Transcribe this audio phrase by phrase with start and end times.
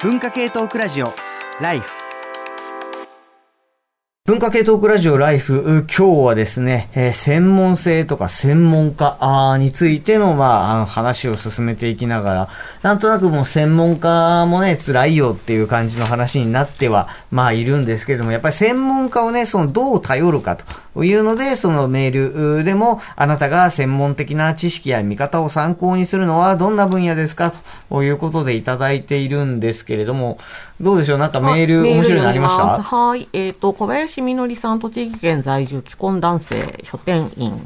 [0.00, 1.12] 文化系トークラジオ
[1.60, 1.90] ライフ。
[4.26, 12.48] 文化系トークラジオライフ、今日はですね、えー、専門性とか専門家についての、まあ、あの話を進めていきながら、
[12.82, 20.64] なんとなくもう専門家もね、辛いよっていう感じの話になっては、まあ、いるんですけれども、やっぱり専門家をね、その、どう頼るかと。
[20.98, 27.52] というので、そのメールでも、あなたが専門的な知識や見方を参考にするのはどんな分野ですか
[27.88, 30.38] ということでいただいているんですけれども、
[30.80, 31.18] どうでしょう？
[31.18, 32.82] なんかメール面白いのありました？
[32.82, 33.28] はい。
[33.32, 37.62] えっ、ー、と、小林みのりさん、栃木県在住、既婚男性、書店員。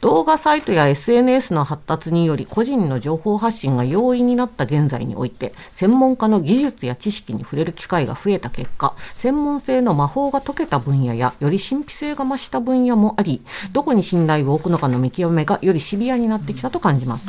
[0.00, 13.42] 動画サイトや SNS の発達により、個人の情報発信が容易になった現在において、専門家の技術や知識に触れる機会が増えた結果、専門性の魔法が解けた分野や、より神秘性が増した分野もあり、
[13.72, 17.26] どこに信頼を置くのかの見極めがよりシビアになってきたと感じます。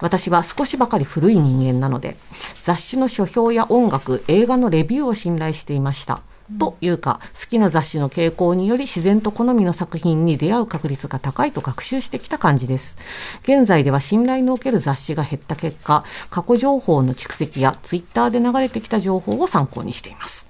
[0.00, 2.16] 私は少しばかり古い人間なので、
[2.62, 6.20] 雑誌の書評や音楽、映画のレビューを信頼していました。
[6.58, 12.96] というか、好きな雑誌の傾向により自然と好みの作品に出会う確率が高いと学習してきた感じです。
[13.42, 20.46] 現在では信頼のおける雑誌が減った結果、過去情報の蓄積やツイッターで流れてきた情報を参考にしています。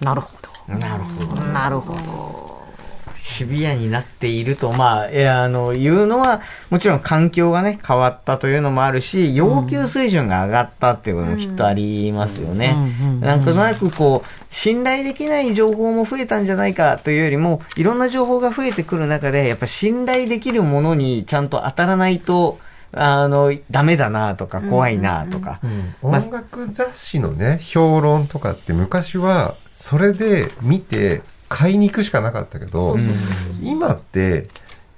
[0.00, 0.74] なるほど。
[0.74, 1.42] なるほど。
[1.42, 2.57] なるほど。
[3.22, 12.76] シビアになっていると、まあ、いや、あの、言うのは、もちろん環境がね、変わったというのもあるし、要求水準が上がったっていうこともきっとありますよね。
[13.20, 22.58] なんとなくこう、信頼できない情報も増えたんじゃないかというよりも、いろんな情報が増えてくる中で、やっぱ信頼できるものにちゃんと当たらないと、
[22.92, 25.60] あの、ダメだなとか、怖いなとか、
[26.00, 32.96] 音楽雑誌のね、評論とかって昔は、それで見て、買いに行くしかなかったけど、
[33.62, 34.48] 今って、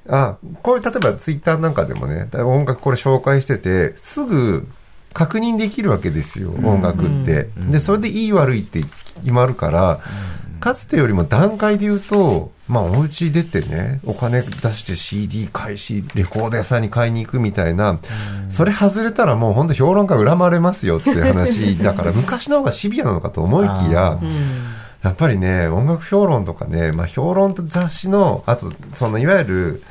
[0.09, 4.67] あ、これ例えばツイッターなんかでもね、音楽これ紹介してて、すぐ
[5.13, 7.49] 確認できるわけですよ、音楽って。
[7.71, 10.01] で、それでいい悪いって決まるから、
[10.61, 17.99] かつてよりも段階で言うと、まあ、お家出てね、お金出して CD 買いし、レコード屋さんに買いに行くみたいな、
[18.51, 24.21] それ外れたらもう本当評論家恨まれますよって話だから、昔の方がシビアなのかと思いきや、
[25.03, 29.83] やっぱりね、音楽評論とかね、まあ、評論と雑誌の、あと、その、いわゆる、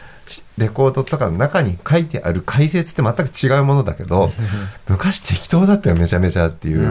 [0.59, 4.31] レコードとかの中に書いてある解説って全く違うものだけど、
[4.87, 6.81] 昔適当だったよ、めちゃめちゃっていう。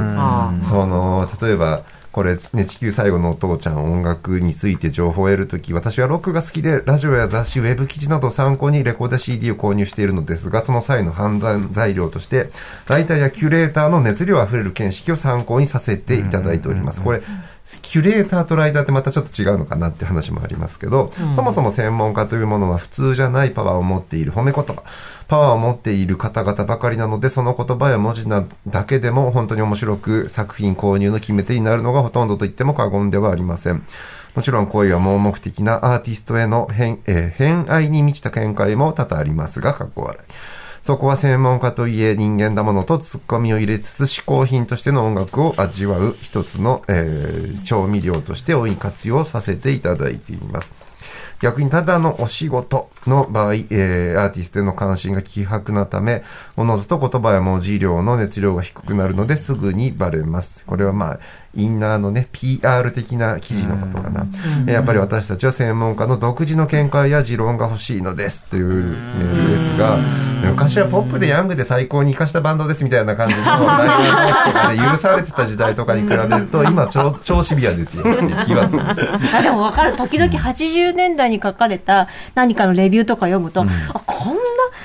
[0.64, 12.50] その、例えば、これ、ね、地球最後のお父ちゃん音楽について情報を得るとき、私はロックが好きで、ラジオや雑誌、ウェブ記事などを参考にレコーダー CD を購入しているのですが、その際の判断材料として、
[12.88, 17.02] ライターやキュレーターの熱量あふれる見識を参考にさせていただいております。
[17.02, 17.22] これ、
[17.82, 24.82] キュレーターとライターってまたちょっと違うのかなって話もありますけど、うん、そもそも専門家というものは普通じゃないパワーを持っている褒め言葉、
[25.28, 33.82] パワーを持っている方々ばかりなので、その言葉や文字なだけでも本当に面白く作品購入の決め手になるのがほとんどと言っても過言ではありません。
[34.34, 40.32] もちろん恋は盲目的なアーティストへの偏,、えー、偏愛に満ちた見解も多々ありますが、かっこ笑い。
[40.88, 50.72] そこは専門家といえ人間だものとツッコミを入れつつ嗜好品としての音楽を味わう一つの、えー、調味料として多い活用させていただいています。
[51.42, 56.22] 逆にただのお仕事の場合、えー、アーティストへの関心が希薄なため、
[56.56, 60.64] おのずと言葉や文字量の熱量が低くなるのですぐにバレます。
[60.66, 61.20] これはまあ、
[61.54, 64.26] インナーのね、PR 的な記事のことかな。
[64.70, 69.98] やっぱり私たちは専門家の独自の見解や持論が欲しいのですというメールですが、
[70.50, 78.04] 昔はポップでヤングで最高に生かしたバンドですみたいな感じのライブノートとかで許されてた時代とかに比べると、 今超超シビアですよ
[78.46, 78.82] 気はする。
[79.34, 79.96] あでも分かる。
[79.96, 84.40] 時々80年代に書かれた何かのレビューとか読むと、うん、あ、こんな、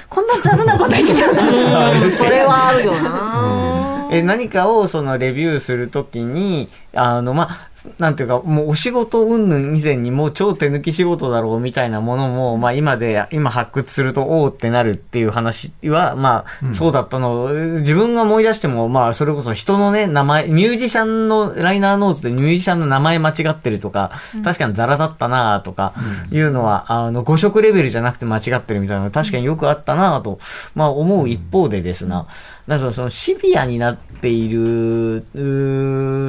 [0.09, 1.41] こんなざるなこと言ってたんだ。
[2.12, 4.08] それはあるよな。
[4.12, 17.49] え何かをそのレビューするときに、あの、まあ、なんていうか、もうお仕事云々以前にもう超手抜き仕事だろうみたいなものも、まあ今で、今発掘するとおおってなるっていう話は、まあ、そうだったの、
[17.79, 24.11] 自分が思い出しても、まあそれこそ人のね、名前、ミュージシャンのライナーノーツでミュージシャンの名前間違ってるとか、
[24.43, 25.93] 確かにザラだったなとか、
[26.31, 30.40] いうのは、あの、誤色レベルじゃなくて間違ってるみたいなの確かによくあったなと、
[30.73, 32.28] まあ思う一方でですな、
[32.67, 35.25] だからそのシビアになっている、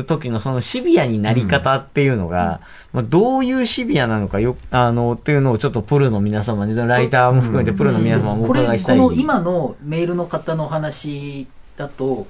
[0.07, 2.61] 時のそのシビアになり方っていうのが、
[2.93, 8.99] まあ、どういうシビアなのかよ、あの、っていうのをちょっとプロの皆様に、ライターも含めてプロの皆様もお伺いしたい。
[8.99, 11.47] これ、この今のメールの方の話
[11.77, 12.27] だと、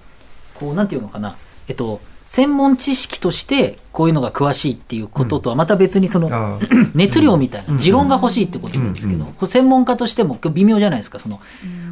[0.55, 1.37] こう、なんていうのかな。
[1.67, 6.59] えっと、専門知識としてこういうのが詳しいっていうこととはまた別にその、あ
[6.95, 11.41] 熱量みたいな持論が欲しいってことなんですけど、専門家としても微妙じゃないですかその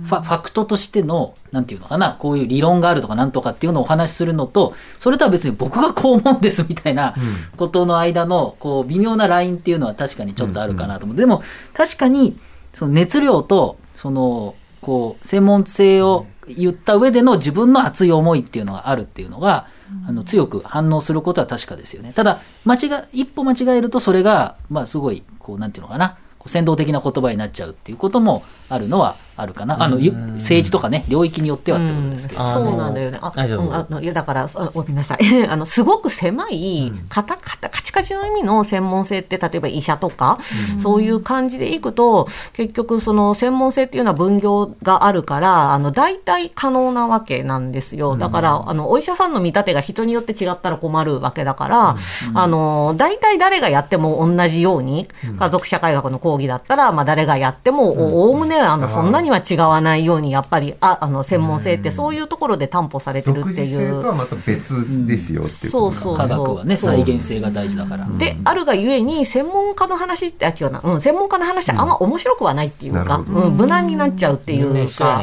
[0.05, 7.15] ファファクトとしてのなんていうのかなこういう理論があるとかなんとかっていうのをお話しするのとそれとは別に僕がこう思うんですみたいな
[7.57, 11.43] ことの間のこう微妙なラインっていうのは確かにちょっとあるかなと思う、でも
[11.75, 12.39] 確かに
[12.73, 19.69] その熱量とそのこう専門性を言った上での自分の熱い思いっていうのがあるっていうのが、
[20.07, 22.13] あの強く反応することは確かですよね。
[22.13, 28.43] ただ、間違、一歩間違えるとそれが、まあすごい、こう、なんていうのかな、こう先導的な言葉になっちゃうっていうことも
[28.73, 29.83] あるのはあるかな。
[29.83, 32.41] あの、ゆ政治とかね、領域によってはってことですけど。
[32.43, 33.19] あのそうなんだよね。
[33.23, 35.19] あ、大丈夫うんあのいやだから、あ ごめんなさい。
[35.49, 40.39] あの、すごく狭い、カタカタ、カチカチの意味の専門性って、例えば医者とか、
[40.83, 48.17] そういう感じでいくと、結局、その専門性っていうのは分業があるから、あの、大体可能なわけなんですよ。
[48.17, 51.97] だから、あの、お医者さんの見立てが人によって違ったら困るわけだから、
[52.35, 55.09] あの、大体誰がやっても同じように、
[55.39, 63.79] 家族社会学の講義だったら、まあ、誰がやっても、おおおむね、あの、そんなには違わないように、やっぱり、あ、あの、専門性ってそういうところで担保されてる独っていう。
[63.79, 66.91] 自性とはまた別ですよっていうそうそう科学はね、そう。
[66.91, 68.07] 再現性が大事だから。
[68.19, 75.23] で、あるがゆえに、専門家の話って、あ、違うな、うん、専門家の話ってあんま面白くはないっていうか、うん、無難になっちゃうっていうか。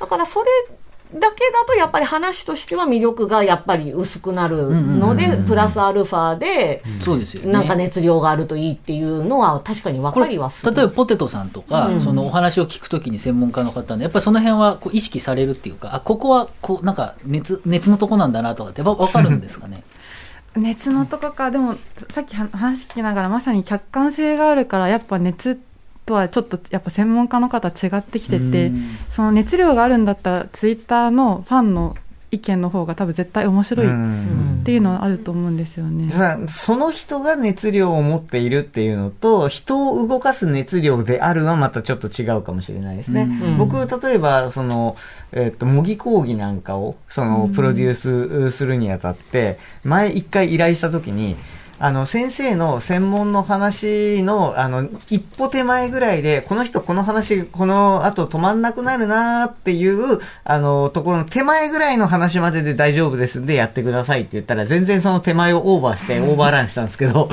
[0.00, 0.73] だから、それ、
[1.12, 7.52] だけだとやっぱり話としては魅力がやっぱり薄くなるので、プラスアルファで、そうですよね。
[7.52, 10.72] なんか熱量があるといいっていうのは確かに分かりはする。
[10.72, 19.82] ばポテトさんとか、うんそのお話を聞くときに専門家の方のやっぱりその辺はこう意識されるっていうかあここはこうなんか熱熱のとこなんだなとかってわ分かるんですかね？
[20.56, 21.76] 熱のとこかでも
[22.10, 25.58] さっきは話聞きながらまさに客観性があるからやっぱ熱
[26.06, 28.98] とはちょっとやっぱ専門家の方違ってきててうん。
[29.10, 31.96] その熱量があるんだったらツイッターのファンの
[32.34, 36.10] 意見の方が多分絶対面白いっうんていうのはあると思うんですよね。
[36.10, 43.28] さその人が熱量を持っているっていうのと、人を動かす熱量であるはまたちょっと違うかもしれないですね。
[43.42, 43.58] うん。
[43.58, 44.96] 僕、例えば、その、
[45.32, 51.36] えっと、模擬講義なんかを、その、プロデュースするにあたって、前一回依頼したときに、
[51.78, 67.28] あの、先生の専門の話の、あの、一歩手前ぐらいで、この人この話、この後止まんなくなるなーっていう、あの、ところの手前ぐらいの話までで大丈夫ですんでやってくださいって言ったら、全然その手前をオーバーして、 オーバーランしたんですけど、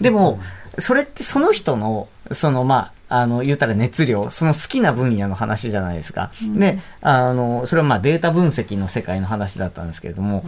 [0.00, 0.40] でも、
[0.78, 6.32] それってその人の、その、まあ、あの、言ったら熱量、その好きな分野の話じゃないですか。
[6.56, 10.44] で、あの、それはまあデータ分析の世界の話だったんですけれども、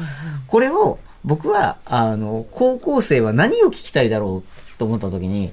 [0.48, 5.52] これを僕は、あの、高校生は何を聞きたいだろうと思った時に、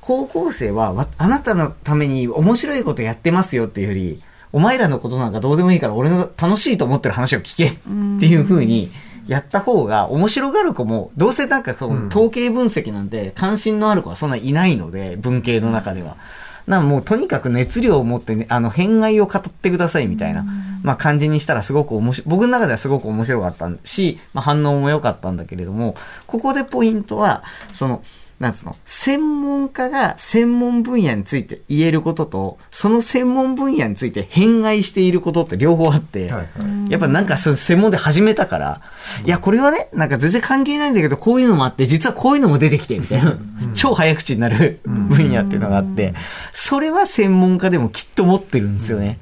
[0.00, 4.22] 高校生はわあなたのために面白いことやってますよっていうより、
[4.52, 7.70] お前らのことなんかどうでもいいから俺の楽しいと思ってる話を聞けっ
[8.20, 8.90] ていう風に
[9.26, 16.16] やった方が面白がる子も、どうせなんかその統計分析なんて関心のある子はそんないないので、文系の中では。
[16.66, 20.44] なもうとにかく熱量を持ってね、あの、偏愛を語ってくださいみたいな、
[20.82, 27.42] まあ感じにしたらすごく面白い、僕の中ではすごく面白かったし、まあ反応も良かったんだけれども、ここでポイントは、
[27.72, 28.02] その、
[28.42, 36.46] なんつうの、専門家が専門分野について言えることと、その専門分野について偏愛していることって両方あって、はいは
[36.88, 36.90] い。
[36.90, 38.80] やっぱなんか専門で始めたから、
[39.24, 43.38] いや、これはね、なんか全然関係ないんだけど、こういうのもあって、実はこういうのも出てきて、みたいな、
[43.74, 46.12] 超早口になる分野っていうのがあって、
[46.50, 49.20] それは専門家でもきっと持ってるんですよね。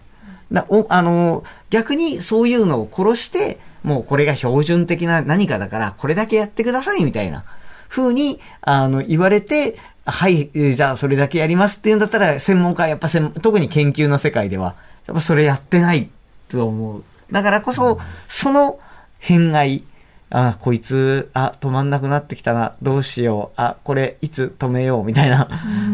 [0.51, 7.45] だおあの、逆にそういうのを殺して、もうこれが標準的な何かだから、これだけやってください、みたいな
[7.91, 14.75] 風に、あの、言われて、はい、えーじゃあそれだけやりますっていうんだったら、専門家はやっぱ特に研究の世界では、
[15.07, 16.09] やっぱそれやってない
[16.49, 17.05] と思う。
[17.31, 18.79] だからこそ、その
[19.19, 19.85] 偏愛、
[20.31, 25.49] あ、こいつ、あ、止まんなくなってきたな、どうしよう、あ、これ、いつ止めよう、みたいな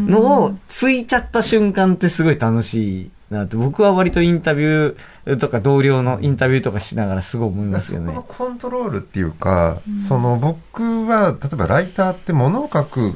[0.05, 8.49] のを、ついちゃった瞬間ってすごい楽しいなって、僕は割とインタビューとか同僚のインタビューとかしながらすごい思いますよねそこの。
[8.49, 13.13] コントロールっていうか、その僕は例えばライターって物を書く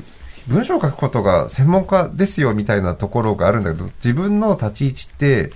[0.48, 5.52] 文章を書くことが専門家ですよみたいなところがあるんだけど自分の立ち位置って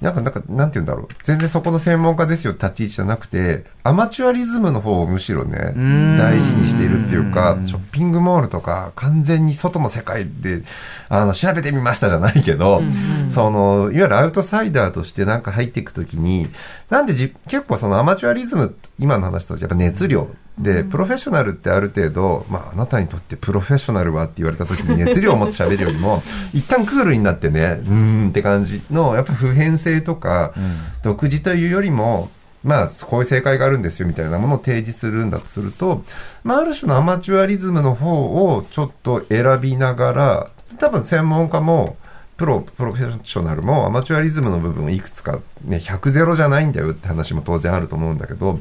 [0.00, 1.08] なんか、なんか、なんて言うんだろう。
[1.22, 6.16] 全然そこの専門家ですよ立ち位置じゃなくて、アマチュアリズムの方をむしろね、ん。
[6.16, 10.62] 大事にしているっていうか、ショッピングモールとか、完全に外の世界で、
[11.08, 12.82] あの、調べてみましたじゃないけど、
[13.30, 16.48] その、いわゆるアウトサイダーとしてなんか入っていくときに、
[16.90, 20.28] なんでじ、結構そのアマチュアリズム、今の話とやっぱ熱量。
[20.58, 26.22] で、プロフェッショナルってある程度、まあ、あなたにとってプロフェッショナルはって言われた時に 熱量を持って喋るよりも、
[26.54, 30.54] 一旦クールになってね、うーんって感じの、やっぱ普遍性とか、
[31.02, 32.30] 独自というよりも、
[32.64, 36.04] まあ、こういう正解があるんですよみたいなものを提示するんだとすると、
[36.42, 41.96] まあ、ある種のアマチュアリズムの方をちょっと選びながら、多分専門家も、
[42.36, 48.60] プロ、プロフェッショナルもアマチュアリズムの部分をいくつか、ね、100ゼロじゃないんだよって話も当然あると思うんだけど、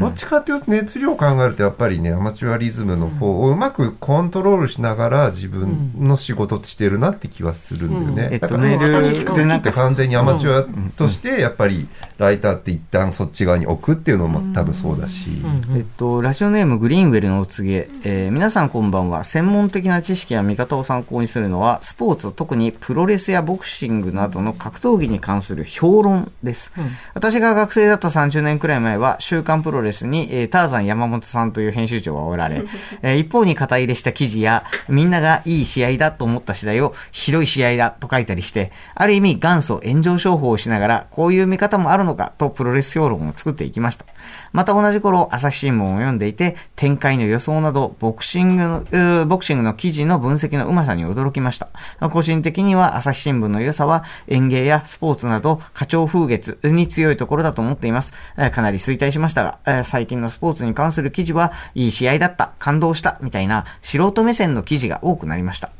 [0.00, 8.28] どっちかっていうと熱量を考えるとやっぱりね、アマチュアリズムの方をうまくコントロールしながら自分の仕事してるなって気はするんだよね。
[8.32, 11.88] えっと、だからメールでなんか、完全にアマチュアとしてやっぱり
[12.18, 15.30] ライターって一旦そっち側に置くっていうのも多分そうだし、
[15.74, 19.24] えっと、ラジオネームグリーンウェルのお告げ、えー皆さんこんばんは。
[19.24, 26.72] 専門的な知識や見方を参考にするのは、スポーツ、特にプロレスやボクシングなどの格闘技に関する評論です。
[27.12, 32.64] 私が学生だった30年くらい前は、週刊プロレスに、えーターザン山本さんという編集長がおられ、
[33.02, 44.06] えー一方に肩入れした記事や、みんながいい試合だと思った次第を、ひどい試合だと書いたりして、ある意味元祖炎上商法をしながら、こういう見方もあるのかとプロレス評論を作っていきました。
[44.56, 51.68] また同じ頃、朝日新聞を読んでいて、展開の予想など、ボクシングの、ボクシングの記事の分析のうまさに驚きました。
[52.08, 58.14] 個人的には朝日新聞の良さは、園芸やスポーツなど、花鳥風月に強いところだと思っています。
[58.52, 65.70] かなり衰退しましたが、最近のスポーツに関する記事は、いい試合だった、感動した、みたいな、素人目線の記事が多くなりました。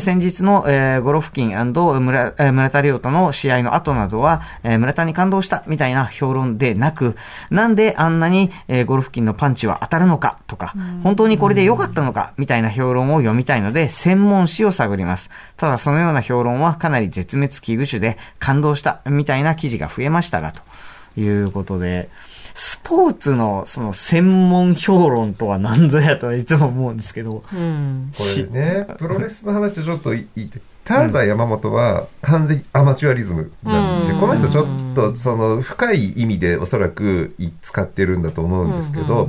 [0.00, 7.16] 先日の、えーゴロフキン村,、えー村田亮との試合の後などは、えー村田に感動したみたいな評論でなく、
[7.50, 15.30] なんであんなに、えーゴロフキンのパンチは当たるのかとか、本当にこれで良かったのかみたいな評論を読みたいので、専門誌を探ります。
[15.56, 22.08] ただそのような評論はかなり絶滅危惧種で、感動したみたいな記事が増えましたが、ということで、
[22.54, 28.12] スポーツのその専門評論とは何ぞやとはいつも思うんですけど、うん。
[28.16, 34.16] これね、プロレスの話とちょっと言いて、ターザン山本は完全にアマチュアリズムなんですよ。
[34.16, 34.20] うん。
[34.20, 39.28] この人ちょっとその深い意味でおそらく使ってるんだと思うんですけど、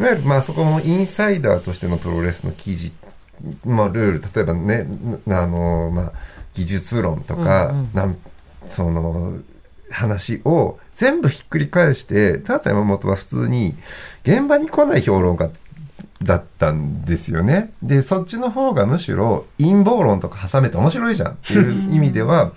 [0.00, 2.92] いわゆるまあそこもインサイダーとしてのプロレスの記事、
[3.64, 4.86] まあルール、例えばね、
[5.26, 6.12] なあの、まあ
[6.54, 7.90] 技術論とか、うんうん。
[7.92, 8.16] なん
[8.66, 9.38] その
[9.90, 13.74] 話を全部ひっくり返して、ターザン山本は普通に
[14.24, 15.48] 現場に来ない評論家
[16.24, 17.72] だったんですよね。
[17.82, 22.52] で、そっちの方がむしろ陰謀論とか挟めて面白いじゃんっていう意味では、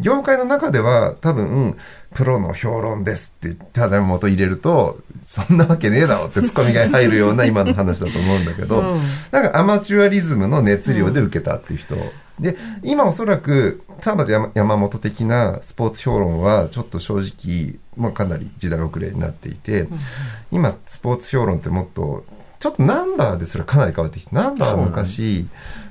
[0.00, 1.76] 業界の中では多分、
[2.14, 11.96] プロの評論ですって、ただ元入れると、そんなわけねえだろってツッコミが入るような 今の話だと思うんだけど、うんなんかアマチュアリズムの熱量で受けたっていう人。
[12.38, 19.88] で、今おそらく、田畑山山本的なスポーツ評論は、ちょっと正直、まあかなり時代遅れになっていて、
[20.52, 22.24] 今、スポーツ評論ってもっと、
[22.66, 25.46] ちょっとナンバーですらかなり変わってきて、ナンバーは昔、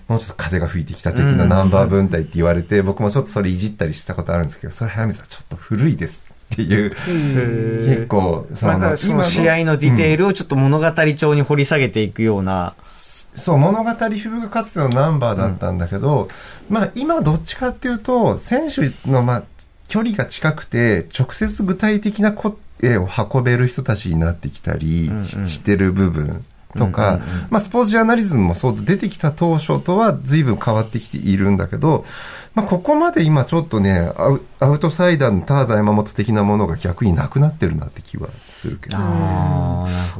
[0.09, 6.21] もうちょっと風が吹いてきた的なナンバー分隊って言われて、僕もちょっとそれいじったりしたことあるんですけど、それ早見さんちょっと古いです
[6.53, 6.89] っていう、
[7.87, 12.75] 結構、そまたその試合のディテールをちょっと物語調に掘り下げていくような、
[13.35, 16.27] そう、物語風がかつてのナンバーだったんだけど、
[16.69, 19.43] まあ今どっちかっていうと、選手のまあ
[19.87, 22.51] 距離が近くて、直接具体的な声
[22.97, 25.09] を運べる人たちになってきたり
[25.45, 26.43] してる部分
[26.77, 32.05] とか、うんうんうんまあスポーツジャーナリズムもそう出てきた当初とは随分変わってきているんだけど、
[32.53, 38.97] まあここまで今ちょっとね、アウアウトサイダーのターザン山本的なものが逆になくなってるなって気はするけど。
[38.97, 39.03] ね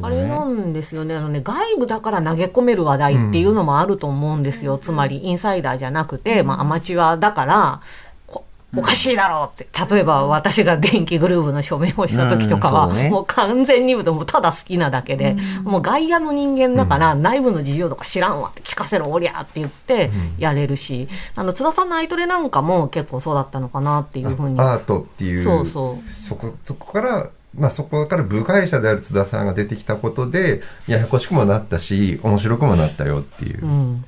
[0.02, 1.16] あれなんですよね。
[1.16, 4.78] あのね、外部だから投げ込める話題っていうのもあると思うんですよ。
[4.78, 8.05] つまり、インサイダーじゃなくて、まあ、アマチュアだから、こ
[8.78, 9.68] おかしいだろうって。
[9.94, 13.10] 例えば、私が電気グルーヴの署名をした時とかは、うんね。
[13.10, 24.60] もう完全に、もうただ好きなだけで、もう外野の人間だから、内部の事情とか知らんわって聞かせろ、おりゃって言って、やれるし、あの、津田さんのアイトレなんかも結構そうだったのかなっていうふうに。
[24.60, 26.12] アートっていうそうそう。
[26.12, 34.06] そこそこからまあそこから部外者である津田さんが出てきたことでややこしくもなったし面白くもなったよっていう、うん。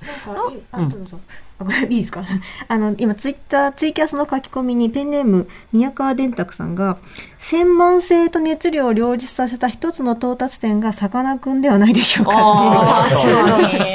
[0.72, 1.20] あ、どうぞ。
[1.60, 2.24] あこれいいですか？
[2.68, 6.98] あの、今、ツイッター、ツイキャスの書き込みにペンネーム、宮川電卓さんが、
[7.40, 13.36] 専門性と熱量を両立させた一つの到達点がさかなクンではないでしょうかっていう。
[13.36, 13.86] 確か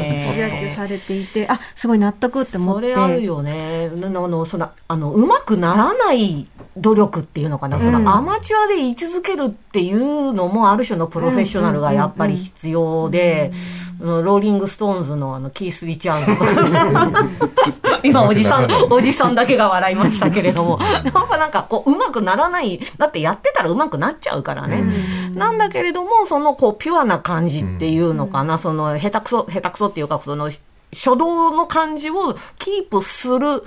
[0.00, 0.32] に。
[0.32, 2.94] つぶやきされていて、あ、すごい納得って思って。
[2.94, 3.90] それあるよね。
[3.92, 7.48] あの、その、あの、うまくならない努力っていう。
[7.48, 7.78] のかな。
[7.78, 10.16] その、アマチュアで居続けるっていう。
[10.32, 17.28] のも、ある種のプロフェッショナルがやっぱり必要で、あのローリングストーンズのあの、キース・リチャードとか、
[18.02, 24.84] 今、おじさん、おじさんだけが笑いましたけれども、やっぱなんか、こう、うまくならない、だってやってたらうまくなっちゃうからね。
[25.34, 30.50] なんだけれども、その、こう、ピュアな感じっていうのかな、その、下手くそ、下手くそっていうか、その、
[30.92, 33.62] 初動の感じをキープする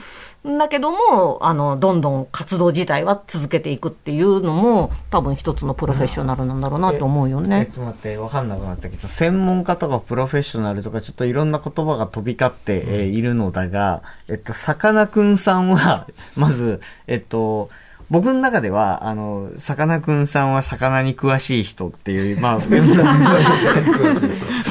[0.47, 7.65] んだけども、あの、どんどん活動自体は続けていくっていうのも、多分一つのプロフェッショナルなんだろうなと思うよえっね。
[7.67, 17.69] と待って、わかんなくなったけど、専門家とかプロフェッショナルとか、ちょっといろんな言葉が飛び交って、えーいるのだが、えっと、さかなクンさんは、まず、えっと、
[18.09, 22.59] 僕の中では、あの、さかなクンさんは魚に詳しい人っていう、 まあ、い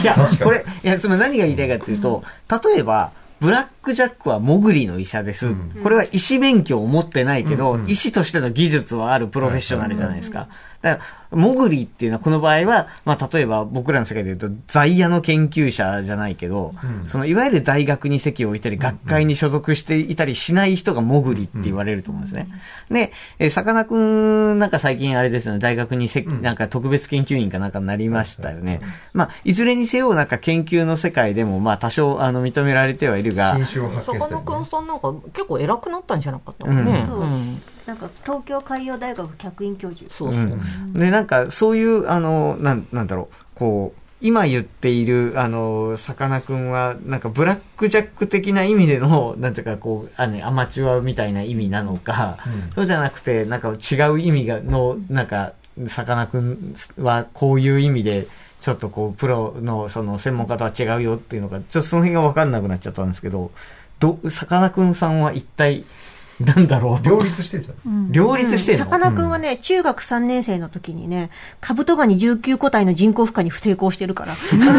[0.04, 5.54] や、これ、いや、つまり何が言いたいかっていうと、例えば、ブラックジャックはモグリの医者です。
[5.83, 10.49] これは医師免許を持ってないけど、うんうん医師としての技術はあるプロフェッショナルじゃないですか。
[10.80, 17.08] だから、モグリっていうのはこの場合は、まあ、例えば僕らの世界で言うと、在野の研究者じゃないけど、うん。
[17.08, 22.49] その、いわゆる大学に席を置いたり、学会に所属していたりしない人がモグリって言われると思うんですね。
[22.90, 28.80] で、えーさかなクン、なんか最近あれですよね、大学に席、なんか特別研究員かなんかになりましたよね。
[29.12, 37.04] まあ、いずれにせよ、なんか研究の世界でも、まあ、多少、あの、認められてはいるが、さかなクンさんなんか結構偉くなったんじゃなかったかね。
[37.88, 40.12] なんか東京海洋大学客員教授。
[40.12, 40.42] そうそう。
[40.42, 40.92] うん。
[40.92, 52.73] で、なんか、そういう、あの、なん、なんだろう、こう、今言っている、あの、さかなクンは、なんか、ブラックジャック的な意味での、 なんていうか、こう、あね、アマチュアみたいな意味なのか、うん。
[52.75, 55.54] そうじゃなくて、なんか違う意味が、の、なんか、
[55.87, 58.26] さかなクンはこういう意味で、
[58.61, 63.50] ちょっとこう、プロの、その、専門家とは違うよっていうのが、ちょっとその辺がわかんなくなっちゃったんですけど、
[63.99, 65.85] ど、さかなクンさんは一体、
[66.40, 67.04] なんだろう。
[67.04, 68.12] 両立してんじゃん。
[68.12, 71.30] 両立してるの、さかなクンはね、中学3年生の時にね、
[71.61, 74.37] カブトガニ19個体の人工孵化に不成功してるから。
[74.47, 74.71] その業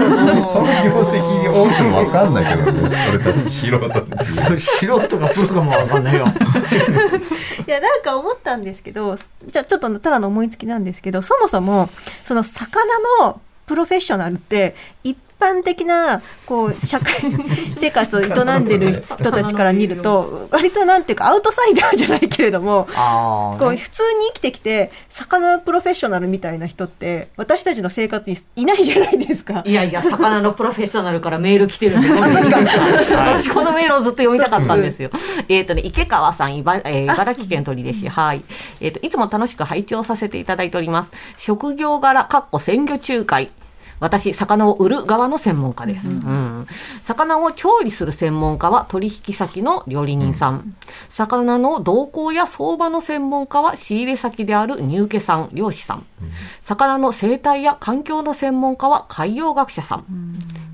[1.04, 4.58] 績に多いのわかんないけどね、俺たち素人。
[4.58, 6.28] 素人がプロかもわかんないよ。
[7.68, 11.90] いや、なんか思ったんですけど、じゃあちょっとただの思いつきなんですけど、そもそも、
[12.26, 12.82] その魚
[13.22, 14.76] のプロフェッショナルって、
[15.10, 17.14] 一般的な、こう、社会
[17.78, 29.64] 生活を営んでる人たちから見ると、割となんていうか、アウトサイダーじゃないけれども、あこう普通に生きてきて、魚プロフェッショナルみたいな人って、私たちの生活にいないじゃないですか。
[29.66, 35.10] いやいや、魚のプロフェッショナルからメール来てるんで、 私このメールをずっと読みたかったんですよ。
[35.48, 38.44] えっとね、池川さん、いばえー茨城県取手市、はい。
[38.82, 41.12] えっ、と、いつも楽しく拝聴させていただいております。
[41.38, 43.50] 職業柄、かっこ鮮魚仲介。
[44.00, 46.10] 私、魚を売る側の専門家です。
[46.10, 46.68] うん
[47.04, 50.76] 魚を調理する専門家は取引先の料理人さん。
[51.12, 56.06] 魚の動向や相場の専門家は仕入れ先である入家さん、漁師さん。
[56.66, 60.06] 魚の生態や環境の専門家は海洋学者さん。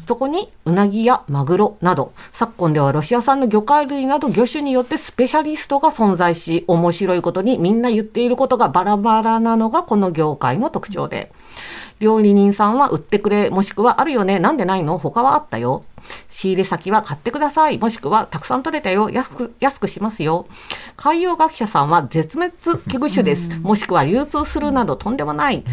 [0.05, 11.31] そこに、うなぎやマグロなど、昨今ではロシア産の魚介類など魚種によってスペシャリストが存在し、面白いことにみんな言っていることがバラバラなのがこの業界の特徴で。
[11.99, 14.97] 料理人さんは売ってくれ、もしくはあるよね、なんでないの？
[14.97, 15.83] 他はあったよ。
[16.29, 20.45] 仕入れ先は買ってください、もしくはたくさん取れたよ、安く、安くしますよ。
[20.97, 22.53] 海洋学者さんは絶滅
[22.89, 23.59] 危惧種です。
[23.61, 25.63] もしくは流通するなどとんでもない。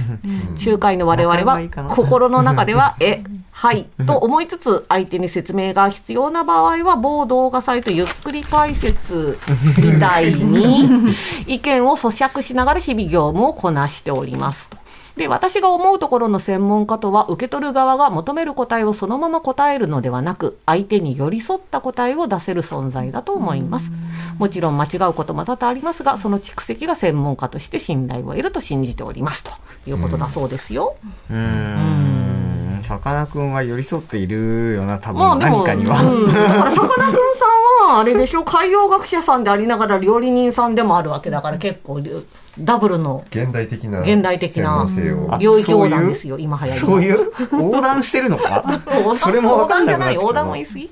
[0.64, 1.60] 仲介の我々は
[1.94, 9.38] 心の中では、 え、はい、と思いつつ、相手に説明が必要な場合は、某動画サイトゆっくり解説
[9.84, 10.88] みたいに、
[11.46, 14.81] 意見を咀嚼しながら日々業務をこなしておりますと。
[15.16, 23.90] で、私が思うところの専門家とは、受け取る側が求める答えをそのまま答えるのではなく、相手に寄り添った答えを出せる存在だと思います。
[24.38, 29.44] もちろん間違うことも多々ありますが、その蓄積が専門家として信頼を得ると信じております。
[29.44, 29.50] と
[29.90, 30.96] いうことだそうですよ。
[31.30, 32.21] うーん。
[32.84, 36.00] さかなクンは寄り添っているよな、多分まあでも、何かには。
[36.02, 42.00] うん、だからさかなクンさんは、あれでしょ、 海洋学者さんでありながら料理人さんでもあるわけだから、結構、
[42.58, 43.24] ダブルの。
[43.30, 44.00] 現代的な。
[44.00, 45.34] 現代的な専門性を。
[45.34, 46.86] あ領域横断ですよ、今流行りの。
[46.86, 47.30] そういう？
[47.52, 48.62] 横断してるのか？
[48.94, 49.16] 横断？
[49.16, 50.90] それもわかんなくなっ横断じゃない横断も言い過ぎい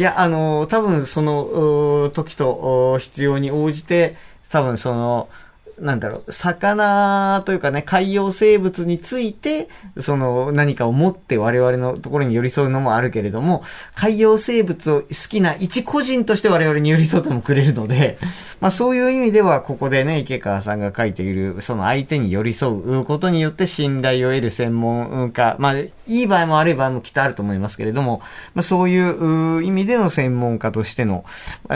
[0.00, 4.16] や、あの、多分その、時と必要に応じて、
[4.50, 5.28] 多分その、
[5.78, 9.68] なんだろう、魚というかね、海洋生物について、
[10.00, 18.18] その何かを持って我々のところに寄り添うのもあるけれども、海洋生物を好きな一個人として我々に寄り添ってもくれるので、
[18.60, 28.22] まあそういう意味では、ここでね、池川さんが書いている、その相手に寄り添うことによって信頼を得る専門家、まあ、いい場合も悪い場合もきっとあると思いますけれども、
[28.54, 31.24] まあそういう意味での専門家としての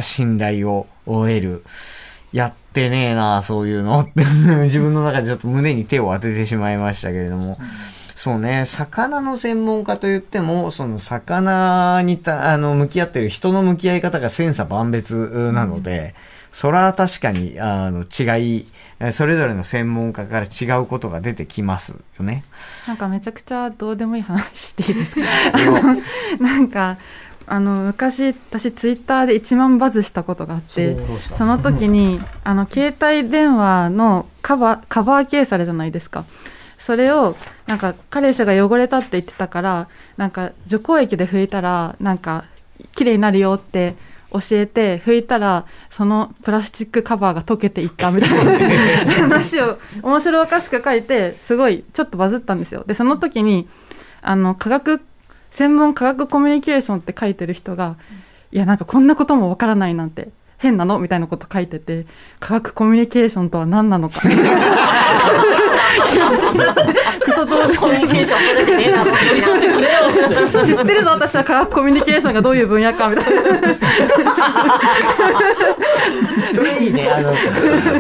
[0.01, 1.65] 信頼を得る。
[2.33, 4.25] やってねえな、そういうのって
[4.65, 7.59] 自分の中でちょっと胸に手を当ててしまいましたけれども。
[8.15, 15.15] そうね、魚の専門家といっても、その魚にた、あの、向き合ってる人の向き合い方が千差万別
[15.55, 16.15] なので、
[16.53, 18.67] それは確かに、あの、違い、
[19.13, 22.43] それぞれの専門家から違うことが出てきますよね。
[22.89, 25.21] なんかめちゃくちゃどうでもいい話していいですか？
[26.43, 26.97] なんか
[27.51, 30.97] あの昔私ツイッターで1万バズしたことがあって
[31.37, 36.25] その時にあの携帯電話のカバーカバーケースあるじゃないですか。
[36.79, 42.47] それをなんか彼氏が汚れたって言ってたからなんか除光液で拭いたらなんか
[42.97, 43.95] 綺麗になるよって
[44.33, 52.85] 教えて拭いたらそのプラスチックカバーが溶けていったみたいな 話を面白おかしく書いてすごいちょっとバズったんですよ。
[52.87, 53.69] でその時に
[54.23, 55.01] あの科学
[55.59, 57.97] 専門科学コミュニケーションって書いてる人が、
[58.53, 61.01] いやなんかこんなこともわからないなんて変なの？
[61.01, 62.07] みたいなこと書いてて
[62.39, 64.21] 科学コミュニケーションとは何なのか
[67.21, 69.05] クソどうコミュニケーション取れてねえな、
[70.65, 73.41] 知ってるぞ私は科学コミュニケーションがどういう分野かみたいな
[76.55, 77.09] それいいね。
[77.09, 77.33] あの、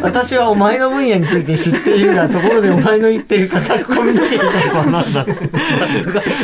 [0.02, 5.26] 私はお前の分野について知っているが、ところでお前の言ってる科学コミュニケーションとは何だ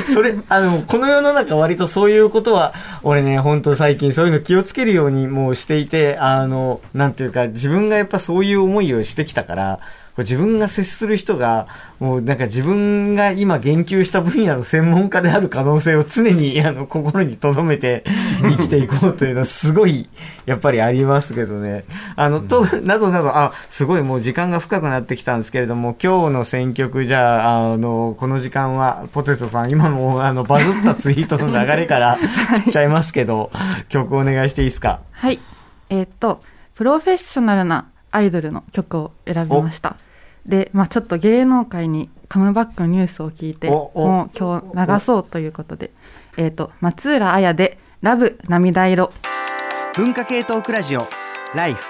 [0.05, 9.81] それ、あの、この世の中割とそういうことは、俺ね、本当最近そういうの気をつけるようにもうしていて、あの、なんていうか、自分がやっぱそういう思いをしてきたから、
[10.23, 11.67] 自分が接する人が、
[11.99, 18.05] もうなんか自分が今言及した分野の専門家である可能性を常に あの心に留めて
[18.41, 20.09] 生きていこうというのはすごい
[20.47, 21.85] やっぱりありますけどね。
[22.15, 32.19] あの、と、などなど、あ、すごいもう時間が深くなってきたんですけれども、今日の選曲じゃあ、あの、この時間はポテトさん、今のあのバズったツイートの流れから
[32.65, 33.51] 切っちゃいますけど、
[33.89, 35.01] 曲お願いしていいですか？
[35.11, 35.39] はい。
[35.91, 36.41] えーっと
[36.77, 39.97] プロフェッショナルなアイドルの曲を選びました
[40.47, 45.91] で、まあ、ちょっと芸能界にカムバックのニュースを聞いてもう今日流そうということで。
[46.37, 49.13] えーっと松浦綾で「ラブ涙色」
[49.95, 51.07] 文化系トークラジオ
[51.55, 51.85] ライフ。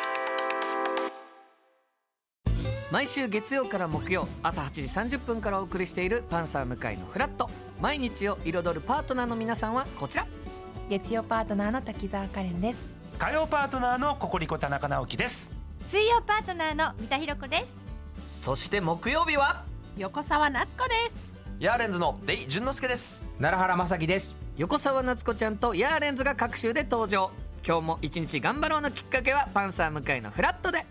[2.92, 10.26] 毎週月曜から木曜朝8時30分からお送りしている「パンサー向井のフラット」毎日を彩るパートナーの皆さんはこちら。
[10.90, 12.90] 月曜パートナーの滝沢カレンです。
[13.18, 15.54] 火曜パートナーのココリコ田中直樹です。
[15.86, 17.83] 水曜パートナーの三田寛子です
[18.26, 19.64] そして木曜日は？
[19.96, 21.36] 横澤夏子です。
[21.60, 23.24] ヤーレンズのデイ淳之介です。
[23.38, 24.36] 奈良原まさきです。
[24.56, 27.30] 横澤夏子ちゃんとヤーレンズが各週で登場。
[27.66, 30.84] 今日も一日頑張ろうのきっかけは「パンサー向井のフラット」で